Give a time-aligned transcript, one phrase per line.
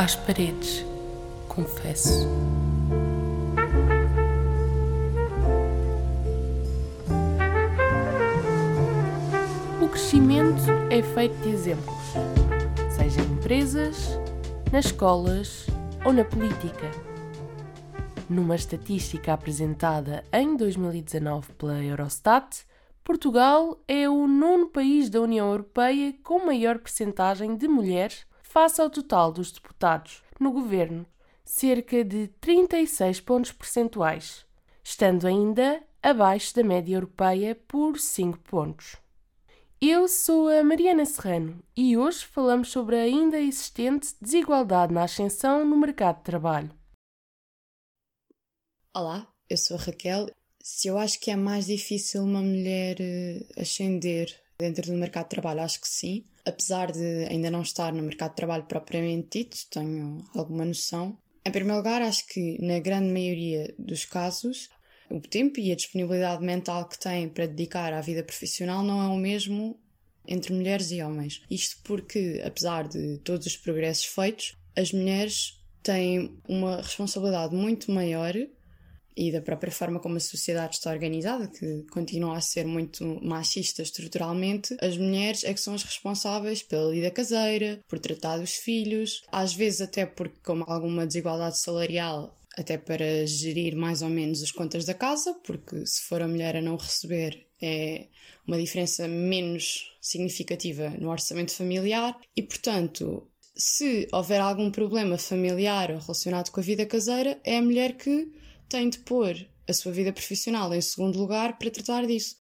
[0.00, 0.82] às paredes,
[1.46, 2.26] confesso.
[9.78, 12.02] O crescimento é feito de exemplos,
[12.96, 14.18] seja em empresas,
[14.72, 15.66] nas escolas
[16.02, 16.90] ou na política.
[18.26, 22.64] Numa estatística apresentada em 2019 pela Eurostat,
[23.04, 28.90] Portugal é o nono país da União Europeia com maior percentagem de mulheres face ao
[28.90, 31.06] total dos deputados no governo,
[31.44, 34.44] cerca de 36 pontos percentuais,
[34.82, 38.96] estando ainda abaixo da média europeia por 5 pontos.
[39.80, 45.64] Eu sou a Mariana Serrano e hoje falamos sobre a ainda existente desigualdade na ascensão
[45.64, 46.74] no mercado de trabalho.
[48.92, 50.28] Olá, eu sou a Raquel.
[50.60, 55.30] Se eu acho que é mais difícil uma mulher eh, ascender dentro do mercado de
[55.30, 56.24] trabalho, acho que sim.
[56.44, 61.18] Apesar de ainda não estar no mercado de trabalho propriamente dito, tenho alguma noção.
[61.44, 64.68] Em primeiro lugar, acho que na grande maioria dos casos,
[65.10, 69.08] o tempo e a disponibilidade mental que têm para dedicar à vida profissional não é
[69.08, 69.78] o mesmo
[70.26, 71.42] entre mulheres e homens.
[71.50, 78.34] Isto porque, apesar de todos os progressos feitos, as mulheres têm uma responsabilidade muito maior
[79.16, 83.82] e da própria forma como a sociedade está organizada, que continua a ser muito machista
[83.82, 89.22] estruturalmente, as mulheres é que são as responsáveis pela lida caseira, por tratar dos filhos,
[89.30, 94.50] às vezes até porque, como alguma desigualdade salarial, até para gerir mais ou menos as
[94.50, 98.06] contas da casa, porque se for a mulher a não receber é
[98.46, 102.18] uma diferença menos significativa no orçamento familiar.
[102.34, 107.96] E, portanto, se houver algum problema familiar relacionado com a vida caseira, é a mulher
[107.96, 108.32] que
[108.70, 109.34] tem de pôr
[109.68, 112.36] a sua vida profissional em segundo lugar para tratar disso.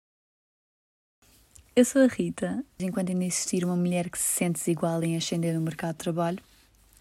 [1.75, 2.65] Eu sou a Rita.
[2.79, 6.39] Enquanto ainda existir uma mulher que se sente desigual em ascender no mercado de trabalho,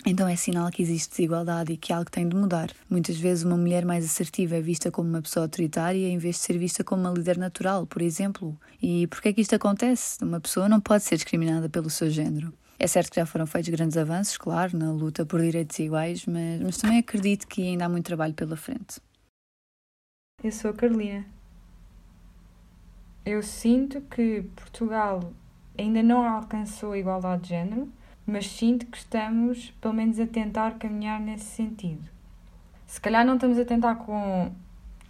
[0.04, 2.70] então é sinal que existe desigualdade e que algo tem de mudar.
[2.90, 6.42] Muitas vezes uma mulher mais assertiva é vista como uma pessoa autoritária em vez de
[6.42, 8.58] ser vista como uma líder natural, por exemplo.
[8.82, 10.22] E por que é que isto acontece?
[10.22, 12.52] Uma pessoa não pode ser discriminada pelo seu género.
[12.78, 16.60] É certo que já foram feitos grandes avanços, claro, na luta por direitos iguais, mas,
[16.60, 19.00] mas também acredito que ainda há muito trabalho pela frente.
[20.44, 21.24] Eu sou a Carolina.
[23.24, 25.32] Eu sinto que Portugal
[25.78, 27.90] ainda não alcançou a igualdade de género,
[28.26, 32.06] mas sinto que estamos, pelo menos, a tentar caminhar nesse sentido.
[32.86, 34.52] Se calhar não estamos a tentar com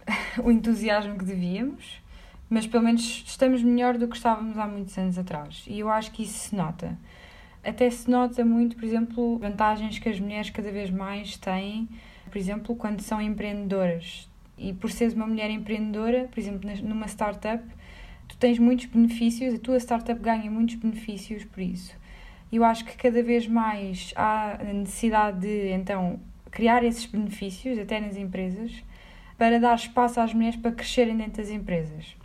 [0.41, 2.01] o entusiasmo que devíamos,
[2.49, 5.65] mas pelo menos estamos melhor do que estávamos há muitos anos atrás.
[5.67, 6.97] E eu acho que isso se nota.
[7.61, 11.89] Até se nota muito, por exemplo, vantagens que as mulheres cada vez mais têm,
[12.23, 17.63] por exemplo, quando são empreendedoras e por seres uma mulher empreendedora, por exemplo, numa startup,
[18.27, 21.93] tu tens muitos benefícios, a tua startup ganha muitos benefícios por isso.
[22.51, 26.19] Eu acho que cada vez mais há a necessidade de, então,
[26.51, 28.83] criar esses benefícios, até nas empresas,
[29.37, 32.15] para dar espaço às mulheres para crescerem dentro das empresas.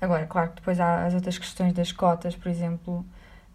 [0.00, 3.04] Agora, claro que depois há as outras questões das cotas, por exemplo,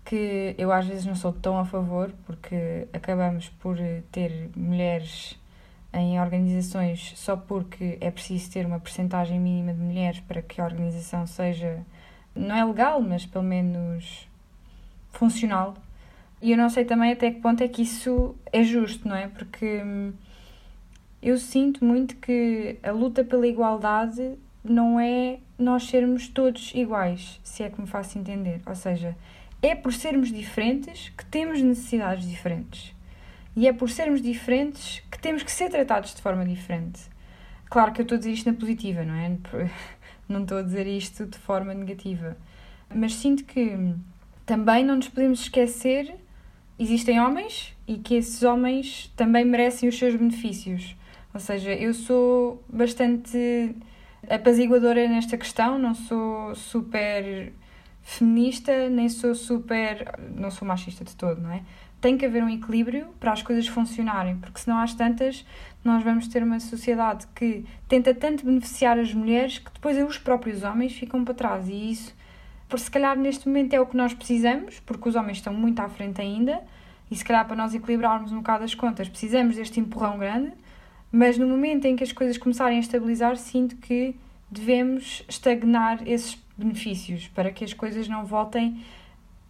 [0.06, 3.78] que eu às vezes não sou tão a favor, porque acabamos por
[4.12, 5.38] ter mulheres
[5.96, 10.66] em organizações só porque é preciso ter uma percentagem mínima de mulheres para que a
[10.66, 11.86] organização seja,
[12.36, 14.28] não é legal, mas pelo menos
[15.12, 15.76] funcional.
[16.42, 19.28] E eu não sei também até que ponto é que isso é justo, não é?
[19.28, 20.14] Porque hum,
[21.22, 27.64] eu sinto muito que a luta pela igualdade não é nós sermos todos iguais, se
[27.64, 28.62] é que me faço entender.
[28.66, 29.16] Ou seja,
[29.62, 32.95] é por sermos diferentes que temos necessidades diferentes.
[33.56, 37.02] E é por sermos diferentes que temos que ser tratados de forma diferente.
[37.70, 39.38] Claro que eu estou a dizer isto na positiva, não é?
[40.28, 42.36] Não estou a dizer isto de forma negativa.
[42.94, 43.94] Mas sinto que
[44.44, 46.16] também não nos podemos esquecer
[46.80, 50.96] existem homens e que esses homens também merecem os seus benefícios.
[51.34, 53.76] Ou seja, eu sou bastante
[54.30, 57.52] apaziguadora nesta questão, não sou super
[58.02, 60.18] feminista, nem sou super.
[60.36, 61.62] não sou machista de todo, não é?
[62.06, 65.44] Tem que haver um equilíbrio para as coisas funcionarem, porque senão às tantas
[65.84, 70.62] nós vamos ter uma sociedade que tenta tanto beneficiar as mulheres que depois os próprios
[70.62, 71.68] homens ficam para trás.
[71.68, 72.16] E isso,
[72.70, 75.80] por se calhar neste momento é o que nós precisamos, porque os homens estão muito
[75.80, 76.62] à frente ainda
[77.10, 80.52] e se calhar para nós equilibrarmos um bocado as contas precisamos deste empurrão grande,
[81.12, 84.16] mas no momento em que as coisas começarem a estabilizar sinto que
[84.52, 88.80] devemos estagnar esses benefícios para que as coisas não voltem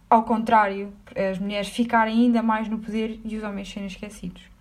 [0.09, 4.55] ao contrário, as mulheres ficarem ainda mais no poder e os homens serem esquecidos.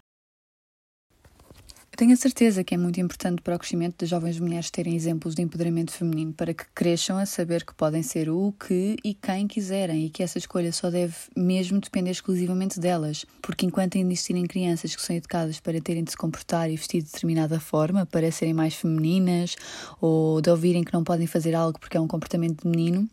[1.95, 4.97] Eu tenho a certeza que é muito importante para o crescimento das jovens mulheres terem
[4.97, 9.15] exemplos de empoderamento feminino para que cresçam a saber que podem ser o que e
[9.15, 14.13] quem quiserem e que essa escolha só deve mesmo depender exclusivamente delas, porque enquanto ainda
[14.13, 18.05] existirem crianças que são educadas para terem de se comportar e vestir de determinada forma,
[18.05, 19.55] para serem mais femininas
[20.01, 23.09] ou de ouvirem que não podem fazer algo porque é um comportamento de menino,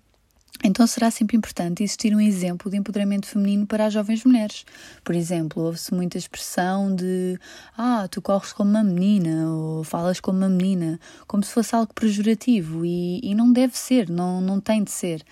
[0.64, 4.64] então será sempre importante existir um exemplo de empoderamento feminino para as jovens mulheres.
[5.04, 7.40] Por exemplo, ouve-se muita expressão de
[7.76, 11.94] ah, tu corres como uma menina ou falas como uma menina, como se fosse algo
[11.94, 15.24] pejorativo e, e não deve ser, não, não tem de ser.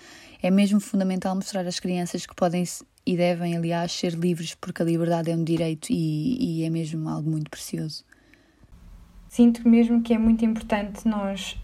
[0.42, 2.64] É mesmo fundamental mostrar às crianças que podem
[3.06, 7.08] e devem, aliás, ser livres, porque a liberdade é um direito e, e é mesmo
[7.08, 8.04] algo muito precioso.
[9.28, 11.56] Sinto mesmo que é muito importante nós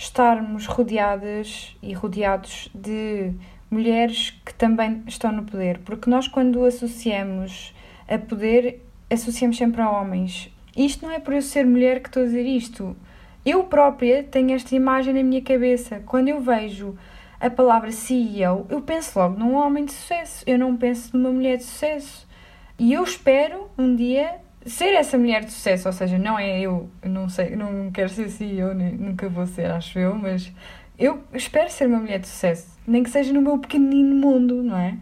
[0.00, 3.34] estarmos rodeadas e rodeados de
[3.70, 7.74] mulheres que também estão no poder, porque nós, quando associamos
[8.08, 10.50] a poder, associamos sempre a homens.
[10.74, 12.96] Isto não é por eu ser mulher que estou a dizer isto.
[13.44, 16.02] Eu própria tenho esta imagem na minha cabeça.
[16.06, 16.96] Quando eu vejo
[17.38, 21.58] a palavra CEO, eu penso logo num homem de sucesso, eu não penso numa mulher
[21.58, 22.26] de sucesso.
[22.78, 26.90] E eu espero um dia ser essa mulher de sucesso, ou seja, não é eu,
[27.02, 30.52] não sei, não quero ser CEO, nunca vou ser, acho eu, mas
[30.98, 34.76] eu espero ser uma mulher de sucesso, nem que seja no meu pequenino mundo, não
[34.76, 34.96] é?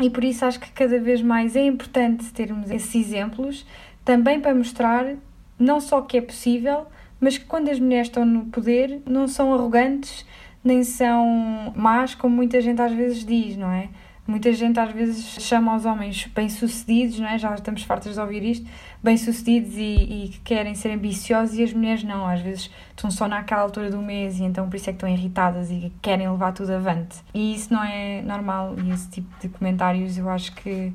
[0.00, 3.66] E por isso acho que cada vez mais é importante termos esses exemplos,
[4.04, 5.14] também para mostrar
[5.58, 6.86] não só que é possível,
[7.20, 10.24] mas que quando as mulheres estão no poder não são arrogantes,
[10.64, 13.90] nem são más, como muita gente às vezes diz, não é?
[14.30, 17.36] Muita gente às vezes chama os homens bem-sucedidos, não é?
[17.36, 18.64] já estamos fartas de ouvir isto,
[19.02, 23.26] bem-sucedidos e, e que querem ser ambiciosos e as mulheres não, às vezes estão só
[23.26, 26.52] naquela altura do mês e então por isso é que estão irritadas e querem levar
[26.52, 27.18] tudo avante.
[27.34, 30.92] E isso não é normal e esse tipo de comentários eu acho que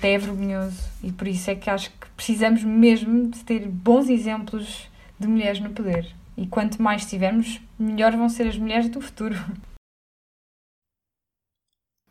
[0.00, 4.88] é vergonhoso e por isso é que acho que precisamos mesmo de ter bons exemplos
[5.18, 6.08] de mulheres no poder.
[6.34, 9.36] E quanto mais tivermos, melhor vão ser as mulheres do futuro.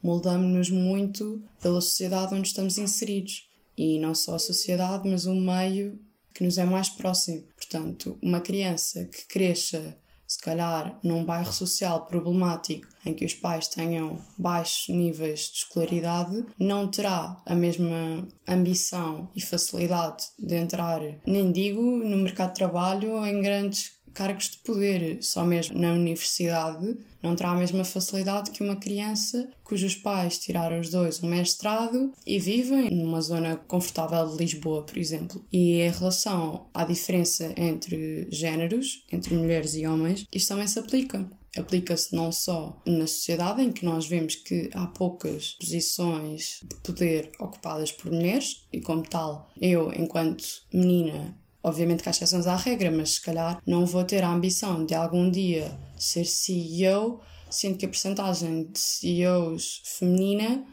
[0.01, 3.47] Moldamos-nos muito pela sociedade onde estamos inseridos.
[3.77, 5.99] E não só a sociedade, mas o meio
[6.33, 7.43] que nos é mais próximo.
[7.55, 9.97] Portanto, uma criança que cresça,
[10.27, 16.45] se calhar, num bairro social problemático em que os pais tenham baixos níveis de escolaridade,
[16.59, 23.25] não terá a mesma ambição e facilidade de entrar, nem digo no mercado de trabalho
[23.25, 28.63] em grandes cargos de poder, só mesmo na universidade, não terá a mesma facilidade que
[28.63, 34.37] uma criança cujos pais tiraram os dois um mestrado e vivem numa zona confortável de
[34.37, 35.45] Lisboa, por exemplo.
[35.51, 41.29] E em relação à diferença entre géneros, entre mulheres e homens, isto também se aplica.
[41.57, 47.31] Aplica-se não só na sociedade, em que nós vemos que há poucas posições de poder
[47.39, 52.89] ocupadas por mulheres, e como tal, eu, enquanto menina, Obviamente que há exceções à regra,
[52.89, 57.19] mas se calhar não vou ter a ambição de algum dia ser CEO,
[57.49, 60.65] sendo que a porcentagem de CEOs feminina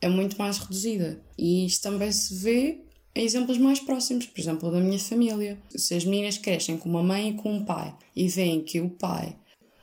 [0.00, 1.22] é muito mais reduzida.
[1.38, 2.80] E isto também se vê
[3.14, 5.58] em exemplos mais próximos, por exemplo, da minha família.
[5.74, 8.90] Se as meninas crescem com uma mãe e com um pai e veem que o
[8.90, 9.36] pai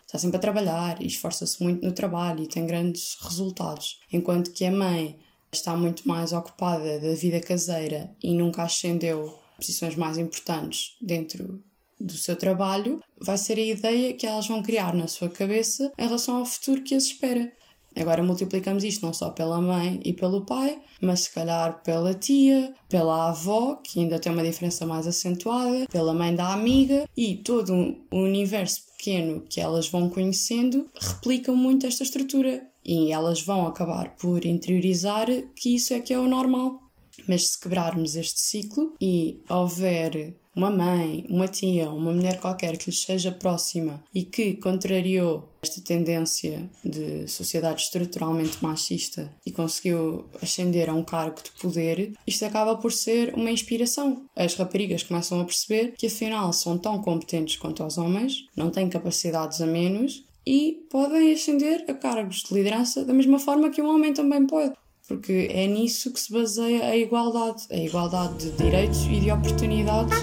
[0.06, 4.66] está sempre a trabalhar e esforça-se muito no trabalho e tem grandes resultados, enquanto que
[4.66, 5.18] a mãe
[5.52, 11.64] está muito mais ocupada da vida caseira e nunca ascendeu posições mais importantes dentro
[12.00, 16.04] do seu trabalho, vai ser a ideia que elas vão criar na sua cabeça em
[16.04, 17.52] relação ao futuro que as espera.
[17.96, 22.74] Agora multiplicamos isto não só pela mãe e pelo pai, mas se calhar pela tia,
[22.88, 27.98] pela avó, que ainda tem uma diferença mais acentuada, pela mãe da amiga e todo
[28.10, 34.16] o universo pequeno que elas vão conhecendo replicam muito esta estrutura e elas vão acabar
[34.16, 36.81] por interiorizar que isso é que é o normal.
[37.28, 42.90] Mas se quebrarmos este ciclo e houver uma mãe, uma tia, uma mulher qualquer que
[42.90, 50.90] lhes seja próxima e que contrariou esta tendência de sociedade estruturalmente machista e conseguiu ascender
[50.90, 54.26] a um cargo de poder, isto acaba por ser uma inspiração.
[54.36, 58.90] As raparigas começam a perceber que afinal são tão competentes quanto os homens, não têm
[58.90, 63.94] capacidades a menos e podem ascender a cargos de liderança da mesma forma que um
[63.94, 64.74] homem também pode
[65.12, 70.18] porque é nisso que se baseia a igualdade a igualdade de direitos e de oportunidades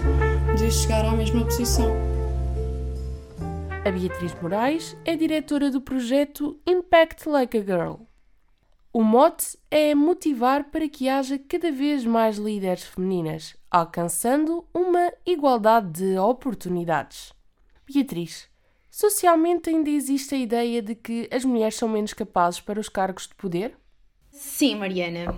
[0.59, 1.93] de chegar à mesma posição.
[3.85, 7.95] A Beatriz Moraes é diretora do projeto Impact Like a Girl.
[8.91, 16.01] O mote é motivar para que haja cada vez mais líderes femininas, alcançando uma igualdade
[16.01, 17.35] de oportunidades.
[17.87, 18.49] Beatriz,
[18.91, 23.29] socialmente ainda existe a ideia de que as mulheres são menos capazes para os cargos
[23.29, 23.77] de poder?
[24.39, 25.37] Sim, Mariana.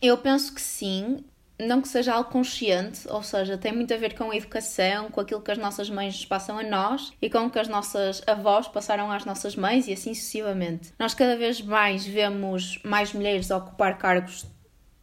[0.00, 1.22] Eu penso que sim.
[1.60, 5.20] não que seja algo consciente, ou seja, tem muito a ver com a educação, com
[5.20, 8.66] aquilo que as nossas mães passam a nós e com o que as nossas avós
[8.66, 10.94] passaram às nossas mães e assim sucessivamente.
[10.98, 14.46] Nós cada vez mais vemos mais mulheres ocupar cargos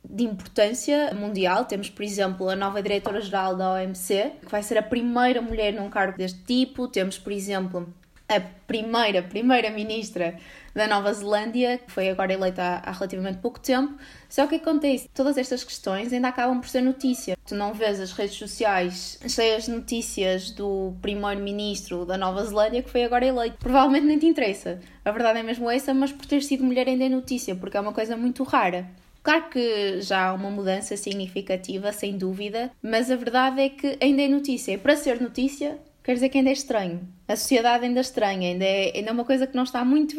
[0.03, 1.65] de importância mundial.
[1.65, 5.89] Temos, por exemplo, a nova diretora-geral da OMC, que vai ser a primeira mulher num
[5.89, 6.87] cargo deste tipo.
[6.87, 7.93] Temos, por exemplo,
[8.27, 10.35] a primeira, primeira ministra
[10.73, 13.93] da Nova Zelândia, que foi agora eleita há, relativamente pouco tempo.
[14.27, 17.37] Só que acontece, todas estas questões ainda acabam por ser notícia.
[17.47, 22.89] Tu não vês as redes sociais cheias de notícias do primeiro-ministro da Nova Zelândia que
[22.89, 23.57] foi agora eleito.
[23.57, 24.79] Provavelmente nem te interessa.
[25.05, 27.79] A verdade é mesmo essa, mas por ter sido mulher ainda é notícia, porque é
[27.79, 28.85] uma coisa muito rara.
[29.23, 34.21] Claro que já há uma mudança significativa, sem dúvida, mas a verdade é que ainda
[34.21, 34.73] é notícia.
[34.73, 37.07] E para ser notícia, quer dizer que ainda é estranho.
[37.27, 40.15] A sociedade ainda é estranha, ainda é, ainda é uma coisa que não está muito,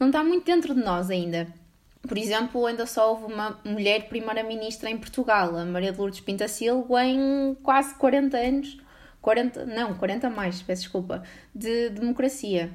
[0.00, 1.46] não está muito dentro de nós ainda.
[2.08, 6.98] Por exemplo, ainda só houve uma mulher primeira-ministra em Portugal, a Maria de Lourdes Pintacilgo,
[6.98, 8.78] em quase 40 anos,
[9.20, 11.22] 40, não, 40 mais, peço desculpa,
[11.54, 12.74] de democracia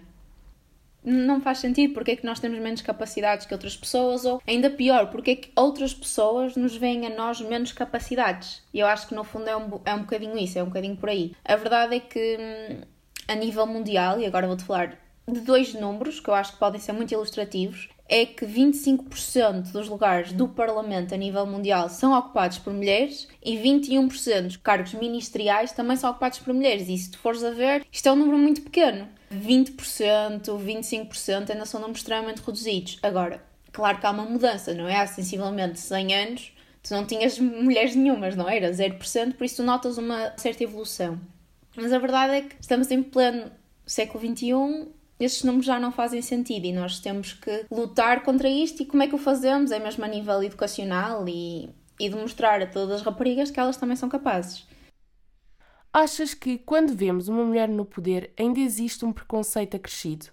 [1.03, 4.69] não faz sentido, porque é que nós temos menos capacidades que outras pessoas, ou ainda
[4.69, 8.61] pior, porque é que outras pessoas nos veem a nós menos capacidades.
[8.73, 10.97] E eu acho que no fundo é um, é um bocadinho isso, é um bocadinho
[10.97, 11.33] por aí.
[11.45, 12.81] A verdade é que hum,
[13.27, 16.81] a nível mundial, e agora vou-te falar de dois números que eu acho que podem
[16.81, 22.57] ser muito ilustrativos, é que 25% dos lugares do Parlamento a nível mundial são ocupados
[22.57, 26.89] por mulheres e 21% dos cargos ministeriais também são ocupados por mulheres.
[26.89, 29.07] E se tu fores a ver, isto é um número muito pequeno.
[29.31, 32.97] 20%, 25% ainda são números extremamente reduzidos.
[33.03, 34.97] Agora, claro que há uma mudança, não é?
[34.97, 36.51] Há sensivelmente 100 anos
[36.81, 38.71] tu não tinhas mulheres nenhumas, não era?
[38.71, 41.19] 0%, por isso tu notas uma certa evolução.
[41.75, 43.51] Mas a verdade é que estamos em pleno
[43.85, 44.87] século XXI,
[45.19, 48.81] estes números já não fazem sentido e nós temos que lutar contra isto.
[48.81, 49.71] E como é que o fazemos?
[49.71, 53.95] É mesmo a nível educacional e, e demonstrar a todas as raparigas que elas também
[53.95, 54.65] são capazes.
[55.91, 60.27] Achas que, quando vemos uma mulher no poder, ainda existe um preconceito acrescido?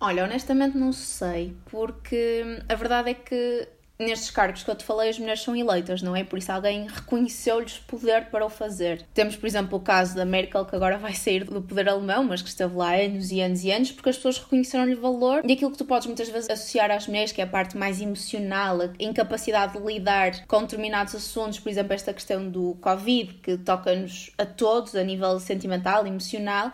[0.00, 5.10] Olha, honestamente não sei, porque a verdade é que nestes cargos que eu te falei,
[5.10, 6.22] as mulheres são eleitas, não é?
[6.22, 9.04] Por isso alguém reconheceu-lhes poder para o fazer.
[9.12, 12.40] Temos, por exemplo, o caso da Merkel, que agora vai sair do poder alemão, mas
[12.40, 15.42] que esteve lá anos e anos e anos, porque as pessoas reconheceram-lhe valor.
[15.44, 18.00] E aquilo que tu podes muitas vezes associar às mulheres, que é a parte mais
[18.00, 23.56] emocional, a incapacidade de lidar com determinados assuntos, por exemplo, esta questão do Covid, que
[23.58, 26.72] toca-nos a todos a nível sentimental, emocional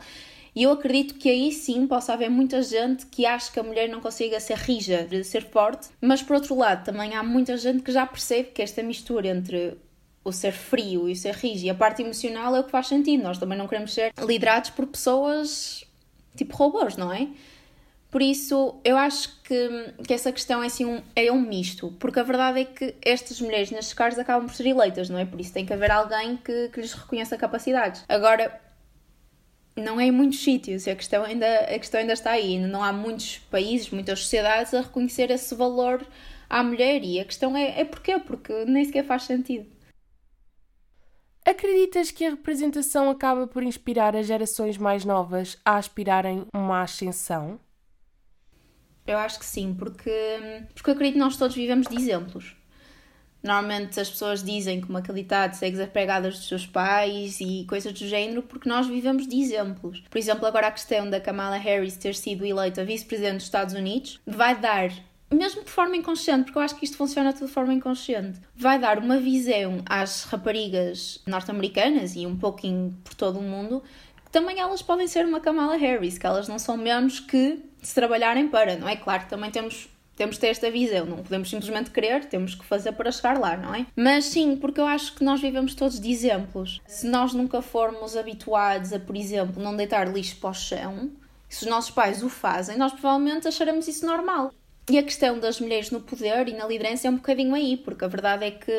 [0.55, 3.89] e eu acredito que aí sim possa haver muita gente que acha que a mulher
[3.89, 7.91] não consiga ser rija, ser forte, mas por outro lado também há muita gente que
[7.91, 9.77] já percebe que esta mistura entre
[10.23, 12.87] o ser frio e o ser rígido e a parte emocional é o que faz
[12.87, 13.23] sentido.
[13.23, 15.85] Nós também não queremos ser liderados por pessoas
[16.37, 17.29] tipo robôs, não é?
[18.11, 22.21] Por isso, eu acho que, que essa questão é, assim um, é um misto, porque
[22.21, 25.25] a verdade é que estas mulheres nestes cargos acabam por ser eleitas, não é?
[25.25, 28.05] Por isso tem que haver alguém que, que lhes reconheça capacidades.
[28.09, 28.61] Agora,
[29.77, 32.55] não é em muitos sítios, a questão, ainda, a questão ainda está aí.
[32.55, 36.07] Ainda não há muitos países, muitas sociedades a reconhecer esse valor
[36.49, 37.03] à mulher.
[37.03, 38.19] E a questão é, é porquê?
[38.19, 39.67] Porque nem sequer faz sentido.
[41.45, 47.61] Acreditas que a representação acaba por inspirar as gerações mais novas a aspirarem uma ascensão?
[49.07, 50.11] Eu acho que sim, porque,
[50.73, 52.57] porque eu acredito que nós todos vivemos de exemplos.
[53.45, 57.93] Normalmente as pessoas dizem que uma qualidade segue as pegadas dos seus pais e coisas
[57.93, 60.03] do género porque nós vivemos de exemplos.
[60.09, 64.19] Por exemplo, agora a questão da Kamala Harris ter sido eleita vice-presidente dos Estados Unidos
[64.27, 64.91] vai dar
[65.31, 68.99] mesmo de forma inconsciente, porque eu acho que isto funciona de forma inconsciente, vai dar
[68.99, 73.83] uma visão às raparigas norte-americanas e um pouquinho por todo o mundo
[74.25, 77.95] que também elas podem ser uma Kamala Harris, que elas não são menos que se
[77.95, 78.97] trabalharem para, não é?
[78.97, 82.65] Claro que também temos temos de ter esta visão, não podemos simplesmente querer, temos que
[82.65, 83.87] fazer para chegar lá, não é?
[83.97, 86.81] Mas sim, porque eu acho que nós vivemos todos de exemplos.
[86.87, 91.11] Se nós nunca formos habituados a, por exemplo, não deitar lixo para o chão,
[91.49, 94.53] se os nossos pais o fazem, nós provavelmente acharemos isso normal.
[94.89, 98.05] E a questão das mulheres no poder e na liderança é um bocadinho aí, porque
[98.05, 98.73] a verdade é que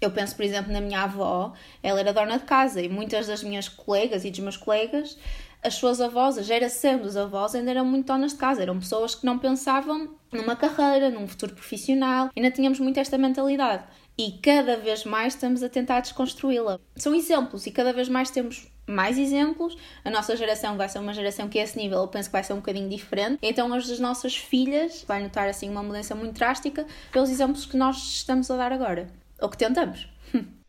[0.00, 3.42] eu penso, por exemplo, na minha avó, ela era dona de casa e muitas das
[3.42, 5.18] minhas colegas e dos meus colegas
[5.62, 9.14] as suas avós, a geração dos avós ainda eram muito donas de casa, eram pessoas
[9.14, 13.84] que não pensavam numa carreira, num futuro profissional, ainda tínhamos muito esta mentalidade.
[14.18, 16.78] E cada vez mais estamos a tentar desconstruí-la.
[16.96, 19.76] São exemplos e cada vez mais temos mais exemplos.
[20.04, 22.44] A nossa geração vai ser uma geração que a esse nível eu penso que vai
[22.44, 23.38] ser um bocadinho diferente.
[23.40, 27.96] Então as nossas filhas vai notar assim uma mudança muito drástica pelos exemplos que nós
[27.96, 29.08] estamos a dar agora.
[29.40, 30.06] Ou que tentamos.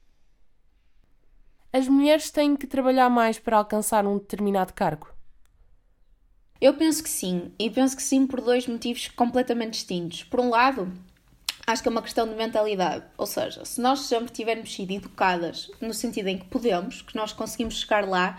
[1.74, 5.08] as mulheres têm que trabalhar mais para alcançar um determinado cargo?
[6.60, 10.24] Eu penso que sim, e penso que sim por dois motivos completamente distintos.
[10.24, 10.92] Por um lado,
[11.66, 13.06] acho que é uma questão de mentalidade.
[13.18, 17.32] Ou seja, se nós sempre tivermos sido educadas no sentido em que podemos, que nós
[17.32, 18.38] conseguimos chegar lá,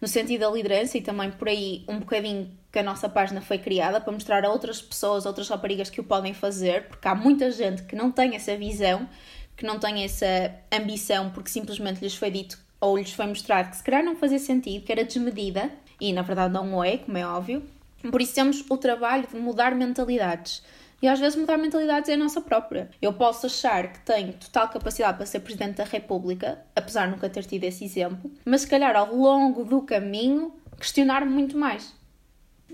[0.00, 3.58] no sentido da liderança e também por aí um bocadinho que a nossa página foi
[3.58, 7.50] criada para mostrar a outras pessoas, outras raparigas que o podem fazer, porque há muita
[7.50, 9.08] gente que não tem essa visão,
[9.56, 13.76] que não tem essa ambição, porque simplesmente lhes foi dito ou lhes foi mostrado que
[13.76, 15.70] se calhar não fazia sentido, que era desmedida,
[16.00, 17.62] e na verdade não é, como é óbvio.
[18.10, 20.62] Por isso temos o trabalho de mudar mentalidades.
[21.00, 22.90] E às vezes mudar mentalidades é a nossa própria.
[23.00, 27.28] Eu posso achar que tenho total capacidade para ser Presidente da República, apesar de nunca
[27.30, 31.94] ter tido esse exemplo, mas se calhar ao longo do caminho questionar-me muito mais.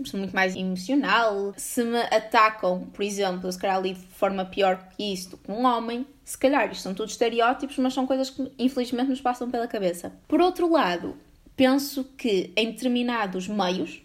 [0.05, 1.55] Sou muito mais emocional.
[1.57, 5.65] Se me atacam, por exemplo, se calhar ali de forma pior que do que um
[5.65, 9.69] homem, se calhar isto são todos estereótipos, mas são coisas que infelizmente nos passam pela
[9.69, 10.13] cabeça.
[10.27, 11.17] Por outro lado,
[11.55, 14.03] penso que em determinados meios,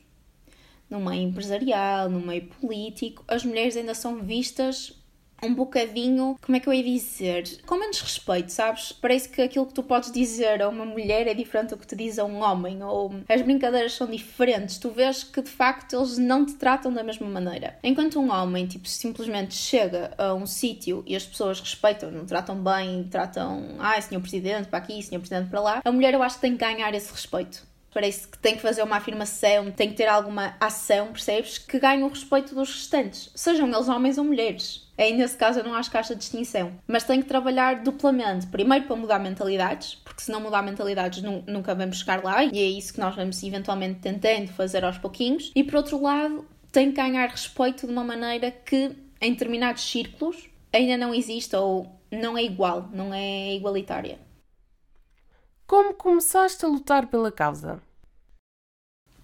[0.89, 4.98] no meio empresarial, no meio político, as mulheres ainda são vistas
[5.43, 7.61] um bocadinho, como é que eu ia dizer?
[7.65, 8.91] Com menos respeito, sabes?
[8.91, 11.95] Parece que aquilo que tu podes dizer a uma mulher é diferente do que te
[11.95, 14.77] diz a um homem, ou as brincadeiras são diferentes.
[14.77, 17.77] Tu vês que de facto eles não te tratam da mesma maneira.
[17.83, 22.55] Enquanto um homem, tipo, simplesmente chega a um sítio e as pessoas respeitam, não tratam
[22.61, 26.35] bem, tratam, ai, senhor presidente, para aqui, senhor presidente para lá, a mulher eu acho
[26.35, 27.67] que tem que ganhar esse respeito.
[27.93, 31.57] Parece que tem que fazer uma afirmação, tem que ter alguma ação, percebes?
[31.57, 34.87] Que ganhe o respeito dos restantes, sejam eles homens ou mulheres.
[34.99, 36.73] Aí nesse caso eu não acho que haja distinção.
[36.85, 38.45] Mas tem que trabalhar duplamente.
[38.47, 42.65] Primeiro para mudar mentalidades, porque se não mudar mentalidades nunca vamos chegar lá e é
[42.65, 45.53] isso que nós vamos eventualmente tentando fazer aos pouquinhos.
[45.55, 48.91] E por outro lado, tem que ganhar respeito de uma maneira que
[49.21, 54.19] em determinados círculos ainda não existe ou não é igual, não é igualitária.
[55.65, 57.81] Como começaste a lutar pela causa?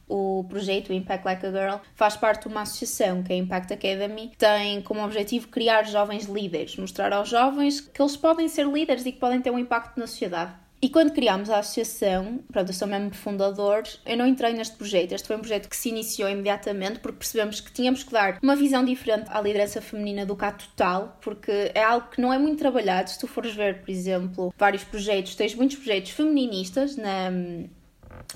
[0.07, 3.73] O projeto Impact Like a Girl faz parte de uma associação que é a Impact
[3.73, 9.05] Academy, tem como objetivo criar jovens líderes, mostrar aos jovens que eles podem ser líderes
[9.05, 10.53] e que podem ter um impacto na sociedade.
[10.85, 15.13] E quando criámos a associação, pronto, eu sou mesmo fundador, eu não entrei neste projeto.
[15.13, 18.55] Este foi um projeto que se iniciou imediatamente porque percebemos que tínhamos que dar uma
[18.55, 22.59] visão diferente à liderança feminina do cá total, porque é algo que não é muito
[22.59, 23.09] trabalhado.
[23.09, 27.31] Se tu fores ver, por exemplo, vários projetos, tens muitos projetos feministas na,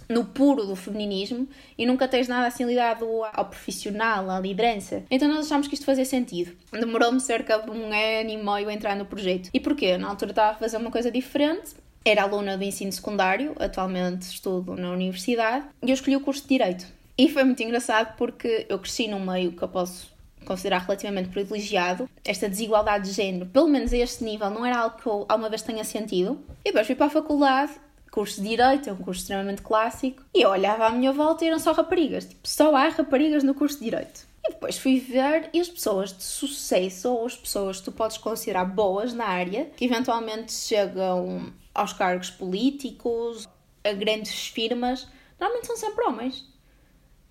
[0.08, 1.48] no puro do feminismo
[1.78, 5.04] e nunca tens nada assim ligado ao profissional, à liderança.
[5.10, 6.52] Então nós achámos que isto fazia sentido.
[6.72, 9.50] Demorou-me cerca de um ano e meio a entrar no projeto.
[9.54, 9.98] E porquê?
[9.98, 11.76] Na altura estava a fazer uma coisa diferente
[12.06, 16.48] era aluna do ensino secundário, atualmente estudo na universidade, e eu escolhi o curso de
[16.48, 16.86] Direito.
[17.18, 20.10] E foi muito engraçado porque eu cresci num meio que eu posso
[20.46, 22.10] considerar relativamente privilegiado.
[22.24, 25.50] Esta desigualdade de género, pelo menos a este nível, não era algo que eu alguma
[25.50, 26.40] vez tenha sentido.
[26.64, 27.74] E depois fui para a faculdade,
[28.12, 31.48] curso de Direito, é um curso extremamente clássico, e eu olhava à minha volta e
[31.48, 32.26] eram só raparigas.
[32.26, 34.28] Tipo, só há raparigas no curso de Direito.
[34.46, 38.18] E depois fui ver e as pessoas de sucesso, ou as pessoas que tu podes
[38.18, 43.48] considerar boas na área, que eventualmente chegam aos cargos políticos,
[43.84, 45.08] a grandes firmas,
[45.40, 46.48] normalmente são sempre homens.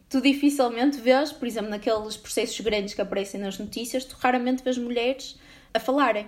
[0.09, 4.79] Tu dificilmente vês, por exemplo, naqueles processos grandes que aparecem nas notícias, tu raramente vês
[4.79, 5.39] mulheres
[5.75, 6.27] a falarem.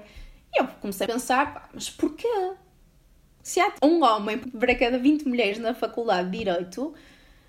[0.55, 2.29] E eu comecei a pensar, mas porquê?
[3.43, 6.95] Se há um homem para cada 20 mulheres na faculdade de Direito,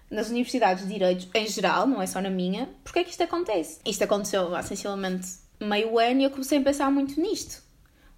[0.10, 3.24] nas universidades de Direito em geral, não é só na minha, porquê é que isto
[3.24, 3.80] acontece?
[3.86, 5.28] Isto aconteceu há sensivelmente
[5.60, 7.62] meio ano e eu comecei a pensar muito nisto.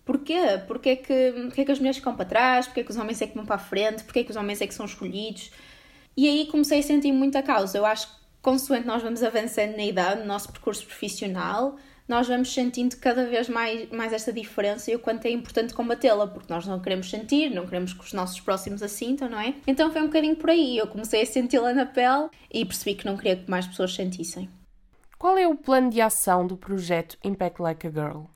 [0.06, 0.62] Porquê?
[0.68, 2.66] Porquê é que, porquê é que as mulheres ficam para trás?
[2.68, 4.04] Porquê é que os homens é que vão para a frente?
[4.04, 5.52] Porquê é que os homens é que são escolhidos?
[6.16, 7.78] E aí comecei a sentir muita causa.
[7.78, 12.54] Eu acho que, consoante nós vamos avançando na idade, no nosso percurso profissional, nós vamos
[12.54, 16.66] sentindo cada vez mais, mais esta diferença e o quanto é importante combatê-la, porque nós
[16.66, 19.54] não queremos sentir, não queremos que os nossos próximos a sintam, não é?
[19.66, 20.78] Então foi um bocadinho por aí.
[20.78, 24.50] Eu comecei a senti-la na pele e percebi que não queria que mais pessoas sentissem.
[25.18, 28.33] Qual é o plano de ação do projeto Impact Like a Girl?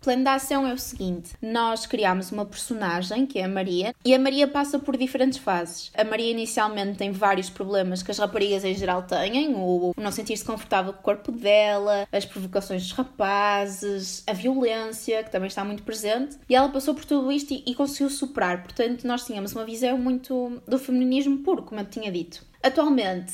[0.00, 4.14] Plano de ação é o seguinte: nós criamos uma personagem, que é a Maria, e
[4.14, 5.90] a Maria passa por diferentes fases.
[5.94, 10.44] A Maria inicialmente tem vários problemas que as raparigas em geral têm, o não sentir-se
[10.44, 15.82] confortável com o corpo dela, as provocações dos rapazes, a violência, que também está muito
[15.82, 18.62] presente, e ela passou por tudo isto e, e conseguiu superar.
[18.62, 22.44] Portanto, nós tínhamos uma visão muito do feminismo puro, como eu tinha dito.
[22.62, 23.32] Atualmente,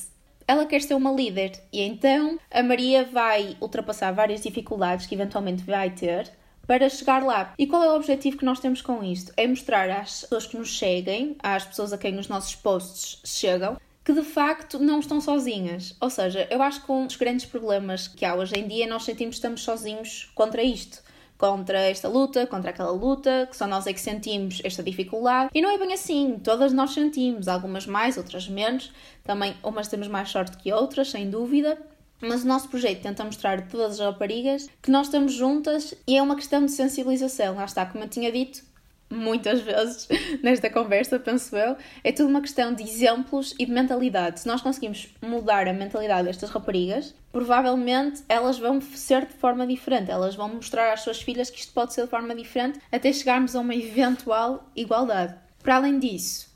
[0.49, 5.65] ela quer ser uma líder e então a Maria vai ultrapassar várias dificuldades que eventualmente
[5.65, 6.31] vai ter
[6.67, 7.55] para chegar lá.
[7.59, 9.33] E qual é o objetivo que nós temos com isto?
[9.37, 13.79] É mostrar às pessoas que nos seguem, às pessoas a quem os nossos posts chegam,
[14.05, 15.97] que de facto não estão sozinhas.
[16.01, 19.05] Ou seja, eu acho que um dos grandes problemas que há hoje em dia nós
[19.05, 21.05] sentimos que estamos sozinhos contra isto.
[21.39, 25.51] Contra esta luta, contra aquela luta, que só nós é que sentimos esta dificuldade.
[25.53, 28.91] E não é bem assim, todas nós sentimos, algumas mais, outras menos.
[29.23, 31.77] Também, umas temos mais sorte que outras, sem dúvida.
[32.21, 36.17] Mas o nosso projeto tenta mostrar a todas as raparigas que nós estamos juntas e
[36.17, 37.57] é uma questão de sensibilização.
[37.57, 38.63] Lá está, como eu tinha dito,
[39.11, 40.09] muitas vezes
[40.43, 44.41] nesta conversa, penso eu, é tudo uma questão de exemplos e de mentalidade.
[44.41, 50.11] Se nós conseguimos mudar a mentalidade destas raparigas, provavelmente elas vão ser de forma diferente,
[50.11, 53.55] elas vão mostrar às suas filhas que isto pode ser de forma diferente até chegarmos
[53.55, 55.35] a uma eventual igualdade.
[55.63, 56.49] Para além disso,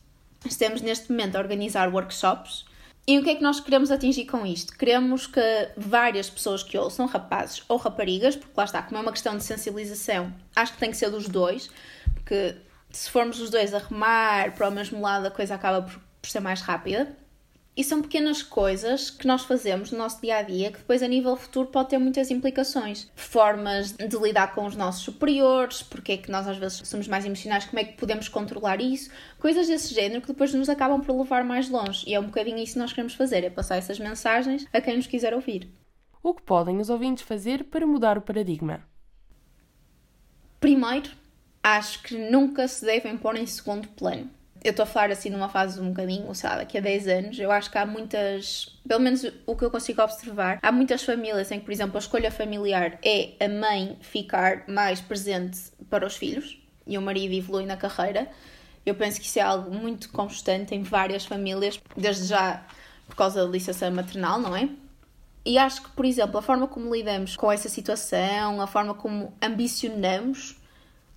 [0.44, 2.64] estamos neste momento a organizar workshops
[3.10, 4.78] e o que é que nós queremos atingir com isto?
[4.78, 5.40] Queremos que
[5.76, 9.42] várias pessoas que ouçam, rapazes ou raparigas, porque lá está, como é uma questão de
[9.42, 11.68] sensibilização, acho que tem que ser dos dois,
[12.14, 12.54] porque
[12.92, 16.30] se formos os dois a remar para o mesmo lado, a coisa acaba por, por
[16.30, 17.16] ser mais rápida.
[17.80, 21.08] E são pequenas coisas que nós fazemos no nosso dia a dia que depois, a
[21.08, 23.10] nível futuro, pode ter muitas implicações.
[23.16, 27.24] Formas de lidar com os nossos superiores, porque é que nós às vezes somos mais
[27.24, 31.18] emocionais, como é que podemos controlar isso, coisas desse género que depois nos acabam por
[31.18, 32.04] levar mais longe.
[32.06, 34.96] E é um bocadinho isso que nós queremos fazer: é passar essas mensagens a quem
[34.96, 35.66] nos quiser ouvir.
[36.22, 38.86] O que podem os ouvintes fazer para mudar o paradigma?
[40.60, 41.12] Primeiro,
[41.62, 44.28] acho que nunca se devem pôr em segundo plano.
[44.62, 47.38] Eu estou a falar assim numa fase um bocadinho, sei lá, daqui a 10 anos.
[47.38, 51.50] Eu acho que há muitas, pelo menos o que eu consigo observar, há muitas famílias
[51.50, 56.16] em que, por exemplo, a escolha familiar é a mãe ficar mais presente para os
[56.16, 58.28] filhos e o marido evolui na carreira.
[58.84, 62.64] Eu penso que isso é algo muito constante em várias famílias, desde já
[63.06, 64.68] por causa da licença maternal, não é?
[65.44, 69.34] E acho que, por exemplo, a forma como lidamos com essa situação, a forma como
[69.42, 70.60] ambicionamos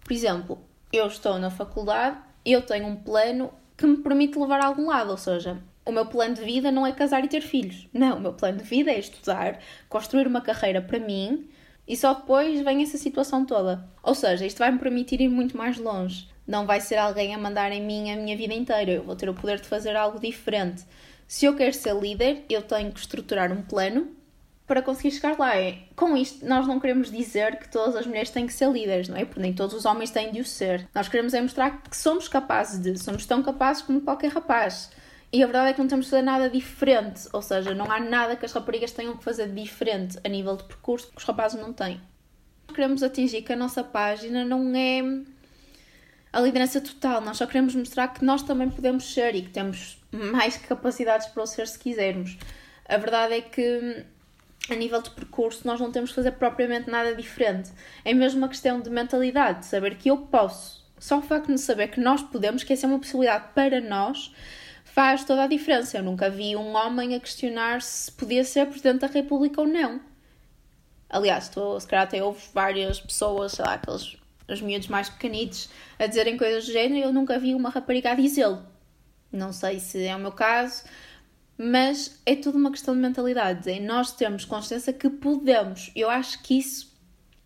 [0.04, 0.60] por exemplo,
[0.92, 2.18] eu estou na faculdade,
[2.52, 6.06] eu tenho um plano que me permite levar a algum lado, ou seja, o meu
[6.06, 7.88] plano de vida não é casar e ter filhos.
[7.94, 11.50] Não, o meu plano de vida é estudar, construir uma carreira para mim
[11.88, 13.88] e só depois vem essa situação toda.
[14.02, 16.30] Ou seja, isto vai me permitir ir muito mais longe.
[16.48, 18.92] Não vai ser alguém a mandar em mim a minha vida inteira.
[18.92, 20.84] Eu vou ter o poder de fazer algo diferente.
[21.28, 24.08] Se eu quero ser líder, eu tenho que estruturar um plano
[24.66, 25.56] para conseguir chegar lá.
[25.58, 29.08] É, com isto, nós não queremos dizer que todas as mulheres têm que ser líderes,
[29.08, 29.26] não é?
[29.26, 30.88] Porque nem todos os homens têm de o ser.
[30.94, 34.90] Nós queremos é mostrar que somos capazes de, somos tão capazes como qualquer rapaz.
[35.32, 38.00] E a verdade é que não temos de fazer nada diferente, ou seja, não há
[38.00, 41.60] nada que as raparigas tenham que fazer diferente a nível de percurso que os rapazes
[41.60, 42.00] não têm.
[42.68, 45.02] Queremos atingir que a nossa página não é
[46.32, 50.00] a liderança total, nós só queremos mostrar que nós também podemos ser e que temos
[50.12, 52.38] mais capacidades para o ser se quisermos.
[52.88, 54.06] A verdade é que
[54.70, 57.72] a nível de percurso, nós não temos que fazer propriamente nada diferente.
[58.06, 60.84] É mesmo uma questão de mentalidade, de saber que eu posso.
[60.98, 64.34] Só o facto de saber que nós podemos, que essa é uma possibilidade para nós,
[64.86, 65.98] faz toda a diferença.
[65.98, 70.00] Eu nunca vi um homem a questionar se podia ser Presidente da República ou não.
[71.10, 75.70] Aliás, estou, se calhar até houve várias pessoas, sei lá, aqueles os miúdos mais pequenitos,
[75.98, 78.66] a dizerem coisas do género eu nunca vi uma rapariga a dizê-lo.
[79.32, 80.84] Não sei se é o meu caso,
[81.58, 83.80] mas é tudo uma questão de mentalidade.
[83.80, 85.92] Nós temos consciência que podemos.
[85.96, 86.92] Eu acho que isso,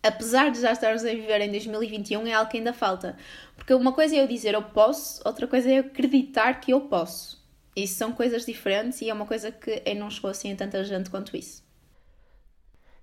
[0.02, 3.16] apesar de já estarmos a viver em 2021, é algo que ainda falta.
[3.56, 6.82] Porque uma coisa é eu dizer eu posso, outra coisa é eu acreditar que eu
[6.82, 7.38] posso.
[7.76, 11.10] Isso são coisas diferentes e é uma coisa que não chegou assim a tanta gente
[11.10, 11.62] quanto isso.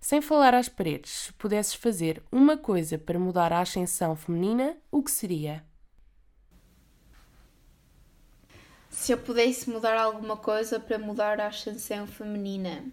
[0.01, 5.01] Sem falar às paredes, se pudesses fazer uma coisa para mudar a ascensão feminina, o
[5.01, 5.63] que seria?
[8.95, 12.85] Se eu pudesse mudar alguma coisa para mudar a ascensão feminina,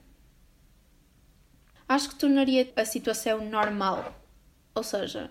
[1.88, 4.12] acho que tornaria a situação normal.
[4.74, 5.30] Ou seja,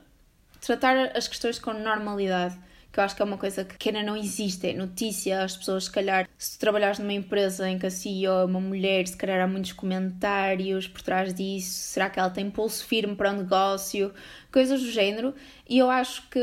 [0.62, 2.57] tratar as questões com normalidade
[2.91, 5.86] que eu acho que é uma coisa que ainda não existe, é notícia, as pessoas,
[5.86, 9.39] se calhar, se trabalhares numa empresa em que a CEO é uma mulher, se calhar
[9.39, 14.13] há muitos comentários por trás disso, será que ela tem pulso firme para o negócio,
[14.51, 15.34] coisas do género,
[15.69, 16.39] e eu acho que,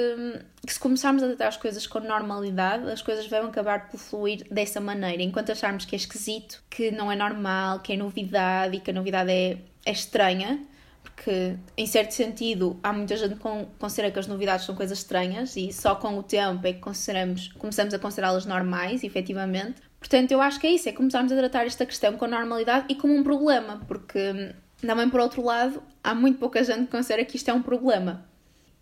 [0.67, 4.47] que se começarmos a tratar as coisas com normalidade, as coisas vão acabar por fluir
[4.51, 8.81] dessa maneira, enquanto acharmos que é esquisito, que não é normal, que é novidade e
[8.81, 10.67] que a novidade é, é estranha,
[11.11, 13.43] que, em certo sentido, há muita gente que
[13.79, 17.49] considera que as novidades são coisas estranhas e só com o tempo é que consideramos,
[17.59, 19.83] começamos a considerá-las normais, efetivamente.
[19.99, 22.95] Portanto, eu acho que é isso, é começarmos a tratar esta questão com normalidade e
[22.95, 27.37] como um problema, porque também, por outro lado, há muito pouca gente que considera que
[27.37, 28.25] isto é um problema.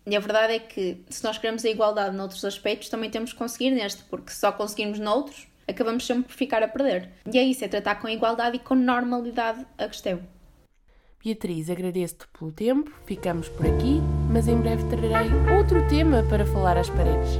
[0.05, 3.37] E a verdade é que, se nós queremos a igualdade noutros aspectos, também temos que
[3.37, 7.09] conseguir neste, porque se só conseguirmos noutros, acabamos sempre por ficar a perder.
[7.31, 10.21] E é isso, é tratar com igualdade e com normalidade a questão.
[11.27, 13.99] Beatriz, agradeço-te pelo tempo, ficamos por aqui,
[14.31, 17.37] mas em breve trarei outro tema para falar às paredes.